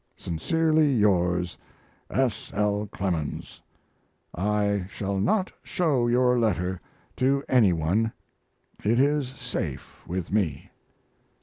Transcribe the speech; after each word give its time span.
Sincerely 0.17 0.91
yours, 0.95 1.59
S. 2.09 2.49
L. 2.55 2.87
CLEMENS. 2.91 3.61
I 4.35 4.87
shall 4.89 5.19
not 5.19 5.51
show 5.61 6.07
your 6.07 6.39
letter 6.39 6.81
to 7.17 7.43
any 7.47 7.71
one 7.71 8.11
it 8.83 8.99
is 8.99 9.27
safe 9.27 10.01
with 10.07 10.31
me. 10.31 10.71